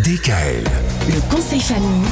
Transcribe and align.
DKL. 0.00 0.64
Le 1.08 1.34
conseil 1.34 1.60
famille 1.60 2.06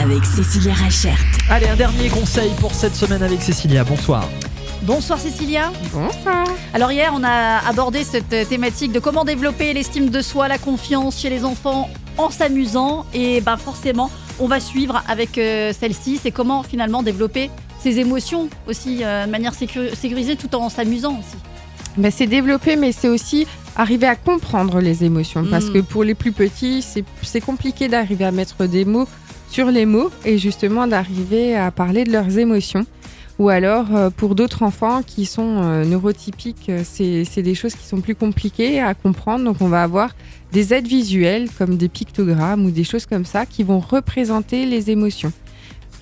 avec 0.00 0.24
Cécilia 0.24 0.72
Rachert. 0.74 1.18
Allez, 1.50 1.66
un 1.66 1.74
dernier 1.76 2.08
conseil 2.08 2.50
pour 2.60 2.72
cette 2.72 2.94
semaine 2.94 3.22
avec 3.22 3.42
Cécilia. 3.42 3.82
Bonsoir. 3.82 4.28
Bonsoir 4.82 5.18
Cécilia. 5.18 5.72
Bonsoir. 5.92 6.44
Alors 6.72 6.92
hier, 6.92 7.12
on 7.14 7.24
a 7.24 7.58
abordé 7.68 8.04
cette 8.04 8.48
thématique 8.48 8.92
de 8.92 9.00
comment 9.00 9.24
développer 9.24 9.72
l'estime 9.72 10.08
de 10.10 10.22
soi, 10.22 10.46
la 10.46 10.58
confiance 10.58 11.18
chez 11.20 11.30
les 11.30 11.44
enfants 11.44 11.90
en 12.16 12.30
s'amusant. 12.30 13.06
Et 13.12 13.40
ben 13.40 13.56
forcément, 13.56 14.10
on 14.38 14.46
va 14.46 14.60
suivre 14.60 15.02
avec 15.08 15.36
euh, 15.38 15.72
celle-ci. 15.78 16.20
C'est 16.22 16.30
comment 16.30 16.62
finalement 16.62 17.02
développer 17.02 17.50
ses 17.82 17.98
émotions 17.98 18.48
aussi 18.68 19.00
euh, 19.02 19.26
de 19.26 19.30
manière 19.30 19.54
sécu- 19.54 19.94
sécurisée 19.96 20.36
tout 20.36 20.54
en 20.54 20.68
s'amusant 20.68 21.18
aussi. 21.18 21.36
Bah, 21.96 22.10
c'est 22.10 22.26
développer, 22.26 22.76
mais 22.76 22.92
c'est 22.92 23.08
aussi 23.08 23.46
arriver 23.76 24.06
à 24.06 24.16
comprendre 24.16 24.80
les 24.80 25.04
émotions. 25.04 25.44
Parce 25.50 25.66
Mm. 25.66 25.72
que 25.72 25.78
pour 25.80 26.04
les 26.04 26.14
plus 26.14 26.32
petits, 26.32 26.84
c'est 27.22 27.40
compliqué 27.40 27.88
d'arriver 27.88 28.24
à 28.24 28.30
mettre 28.32 28.66
des 28.66 28.84
mots 28.84 29.08
sur 29.50 29.70
les 29.70 29.86
mots 29.86 30.10
et 30.24 30.38
justement 30.38 30.86
d'arriver 30.86 31.56
à 31.56 31.70
parler 31.70 32.04
de 32.04 32.12
leurs 32.12 32.38
émotions. 32.38 32.86
Ou 33.38 33.48
alors, 33.48 33.86
euh, 33.96 34.10
pour 34.10 34.34
d'autres 34.34 34.62
enfants 34.62 35.00
qui 35.04 35.24
sont 35.26 35.62
euh, 35.62 35.84
neurotypiques, 35.84 36.68
euh, 36.68 36.82
c'est 36.84 37.24
c'est 37.24 37.42
des 37.42 37.54
choses 37.54 37.74
qui 37.74 37.86
sont 37.86 38.00
plus 38.00 38.14
compliquées 38.14 38.78
à 38.80 38.94
comprendre. 38.94 39.44
Donc, 39.44 39.56
on 39.60 39.68
va 39.68 39.82
avoir 39.82 40.10
des 40.52 40.74
aides 40.74 40.86
visuelles 40.86 41.48
comme 41.58 41.76
des 41.76 41.88
pictogrammes 41.88 42.64
ou 42.66 42.70
des 42.70 42.84
choses 42.84 43.06
comme 43.06 43.24
ça 43.24 43.46
qui 43.46 43.62
vont 43.62 43.80
représenter 43.80 44.66
les 44.66 44.90
émotions. 44.90 45.32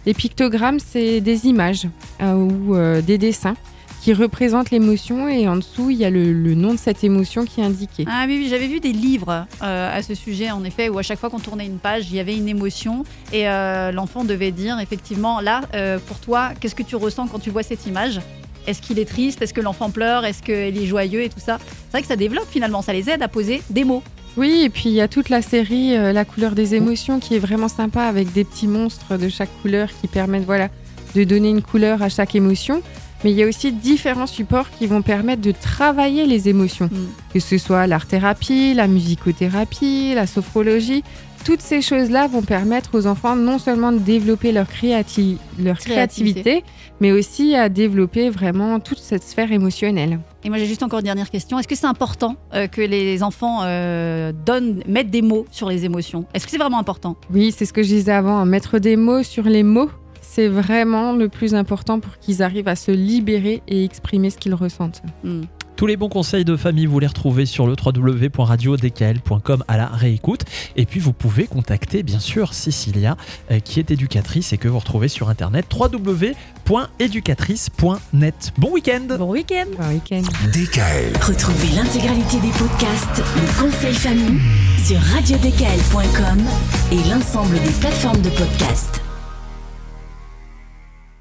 Les 0.07 0.15
pictogrammes, 0.15 0.81
c'est 0.81 1.21
des 1.21 1.47
images 1.47 1.87
euh, 2.21 2.35
ou 2.35 2.75
des 3.03 3.17
dessins 3.19 3.55
qui 4.01 4.15
représentent 4.15 4.71
l'émotion 4.71 5.29
et 5.29 5.47
en 5.47 5.57
dessous, 5.57 5.91
il 5.91 5.99
y 5.99 6.05
a 6.05 6.11
le, 6.11 6.33
le 6.33 6.55
nom 6.55 6.73
de 6.73 6.79
cette 6.79 7.05
émotion 7.05 7.45
qui 7.45 7.61
est 7.61 7.65
indiqué. 7.65 8.05
Ah 8.09 8.25
oui, 8.27 8.39
oui 8.41 8.49
j'avais 8.49 8.67
vu 8.67 8.81
des 8.81 8.93
livres 8.93 9.47
euh, 9.63 9.99
à 9.99 10.03
ce 10.03 10.15
sujet, 10.15 10.51
en 10.51 10.65
effet, 10.65 10.89
où 10.89 10.99
à 10.99 11.03
chaque 11.03 11.19
fois 11.19 11.29
qu'on 11.29 11.39
tournait 11.39 11.67
une 11.67 11.79
page, 11.79 12.07
il 12.11 12.17
y 12.17 12.21
avait 12.21 12.37
une 12.37 12.49
émotion 12.49 13.05
et 13.33 13.49
euh, 13.49 13.93
l'enfant 13.93 14.25
devait 14.25 14.53
dire 14.53 14.79
effectivement, 14.81 15.41
là, 15.41 15.63
euh, 15.75 15.99
pour 16.07 16.19
toi, 16.19 16.51
qu'est-ce 16.59 16.75
que 16.75 16.83
tu 16.83 16.97
ressens 16.97 17.27
quand 17.29 17.39
tu 17.39 17.51
vois 17.51 17.63
cette 17.63 17.87
image? 17.87 18.21
Est-ce 18.67 18.81
qu'il 18.81 18.99
est 18.99 19.05
triste? 19.05 19.43
Est-ce 19.43 19.55
que 19.55 19.61
l'enfant 19.61 19.91
pleure? 19.91 20.25
Est-ce 20.25 20.43
qu'il 20.43 20.55
est 20.83 20.87
joyeux? 20.87 21.23
Et 21.23 21.29
tout 21.29 21.41
ça 21.41 21.59
C'est 21.61 21.93
vrai 21.93 22.03
que 22.03 22.09
ça 22.09 22.17
développe 22.17 22.49
finalement, 22.51 22.83
ça 22.83 22.93
les 22.93 23.09
aide 23.11 23.23
à 23.23 23.29
poser 23.29 23.63
des 23.71 23.85
mots. 23.85 24.03
Oui, 24.37 24.63
et 24.65 24.71
puis 24.71 24.91
il 24.91 24.93
y 24.93 25.01
a 25.01 25.09
toute 25.09 25.29
la 25.29 25.43
série 25.43 25.97
euh, 25.97 26.13
La 26.13 26.25
couleur 26.25 26.53
des 26.53 26.75
émotions 26.75 27.19
qui 27.21 27.35
est 27.35 27.39
vraiment 27.41 27.69
sympa 27.69 28.05
avec 28.05 28.33
des 28.33 28.45
petits 28.45 28.69
monstres 28.69 29.19
de 29.19 29.29
chaque 29.29 29.51
couleur 29.61 29.89
qui 30.01 30.07
permettent 30.07 30.45
voilà, 30.45 30.69
de 31.15 31.25
donner 31.25 31.51
une 31.51 31.63
couleur 31.63 32.03
à 32.03 32.09
chaque 32.09 32.35
émotion. 32.35 32.81
Mais 33.25 33.31
il 33.33 33.37
y 33.37 33.43
a 33.43 33.47
aussi 33.47 33.71
différents 33.73 34.27
supports 34.27 34.71
qui 34.71 34.87
vont 34.87 35.03
permettre 35.03 35.43
de 35.43 35.53
travailler 35.53 36.27
les 36.27 36.49
émotions, 36.49 36.87
Mm. 36.87 37.07
que 37.35 37.41
ce 37.41 37.59
soit 37.59 37.87
l'art-thérapie, 37.87 38.73
la 38.75 38.87
musicothérapie, 38.87 40.13
la 40.15 40.27
sophrologie. 40.27 41.03
Toutes 41.45 41.63
ces 41.63 41.81
choses-là 41.81 42.27
vont 42.27 42.43
permettre 42.43 42.91
aux 42.99 43.07
enfants 43.07 43.35
non 43.35 43.59
seulement 43.59 43.93
de 43.93 43.99
développer 43.99 44.53
leur, 44.53 44.67
créati- 44.67 45.39
leur 45.59 45.79
Créativité. 45.79 46.43
créativité, 46.43 46.65
mais 47.01 47.13
aussi 47.13 47.55
à 47.55 47.71
développer 47.71 48.29
vraiment 48.29 48.79
toute 48.79 48.99
cette 48.99 49.23
sphère 49.23 49.51
émotionnelle. 49.51 50.21
Et 50.45 50.51
moi 50.51 50.59
j'ai 50.59 50.67
juste 50.67 50.83
encore 50.83 50.99
une 50.99 51.07
dernière 51.07 51.31
question. 51.31 51.59
Est-ce 51.59 51.67
que 51.67 51.75
c'est 51.77 51.87
important 51.87 52.37
euh, 52.53 52.67
que 52.67 52.83
les 52.83 53.23
enfants 53.23 53.61
euh, 53.63 54.33
donnent, 54.45 54.83
mettent 54.87 55.11
des 55.11 55.23
mots 55.23 55.47
sur 55.51 55.71
les 55.71 55.87
émotions? 55.87 56.27
Est-ce 56.35 56.45
que 56.45 56.51
c'est 56.51 56.59
vraiment 56.59 56.79
important? 56.79 57.17
Oui, 57.33 57.55
c'est 57.57 57.65
ce 57.65 57.73
que 57.73 57.83
je 57.83 57.89
disais 57.89 58.13
avant. 58.13 58.37
hein. 58.39 58.45
Mettre 58.45 58.79
des 58.79 58.97
mots 58.97 59.23
sur 59.23 59.45
les 59.45 59.63
mots, 59.63 59.91
c'est 60.33 60.49
vraiment 60.49 61.13
le 61.13 61.29
plus 61.29 61.55
important 61.55 61.99
pour 61.99 62.17
qu'ils 62.19 62.41
arrivent 62.43 62.69
à 62.69 62.77
se 62.77 62.93
libérer 62.93 63.63
et 63.67 63.83
exprimer 63.85 64.31
ce 64.31 64.39
qu'ils 64.39 64.55
ressentent. 64.55 65.03
Hmm. 65.25 65.41
Tous 65.75 65.87
les 65.87 65.97
bons 65.97 66.11
conseils 66.11 66.45
de 66.45 66.57
famille, 66.57 66.85
vous 66.85 67.01
les 67.01 67.07
retrouvez 67.07 67.47
sur 67.47 67.67
le 67.67 67.75
www.radiodkl.com 67.75 69.65
à 69.67 69.79
la 69.79 69.87
réécoute. 69.87 70.43
Et 70.77 70.85
puis, 70.85 71.01
vous 71.01 71.15
pouvez 71.15 71.47
contacter, 71.47 72.03
bien 72.03 72.21
sûr, 72.21 72.53
Cécilia, 72.53 73.17
euh, 73.51 73.61
qui 73.61 73.81
est 73.81 73.91
éducatrice 73.91 74.53
et 74.53 74.59
que 74.59 74.69
vous 74.69 74.79
retrouvez 74.79 75.09
sur 75.09 75.31
internet 75.31 75.65
www.éducatrice.net. 75.75 78.53
Bon 78.59 78.73
week-end 78.73 79.07
Bon 79.19 79.31
week-end 79.31 79.65
Bon 79.79 79.89
week-end. 79.89 80.21
DKL. 80.53 81.17
Retrouvez 81.23 81.69
l'intégralité 81.75 82.39
des 82.41 82.53
podcasts 82.59 83.23
Le 83.37 83.63
conseil 83.63 83.95
famille 83.95 84.39
sur 84.85 85.01
radiodkl.com 85.01 86.45
et 86.93 87.03
l'ensemble 87.09 87.55
des 87.55 87.73
plateformes 87.81 88.21
de 88.21 88.29
podcasts. 88.29 89.00